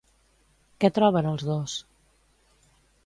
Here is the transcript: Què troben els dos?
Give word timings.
Què 0.83 0.89
troben 0.95 1.29
els 1.33 1.45
dos? 1.49 1.77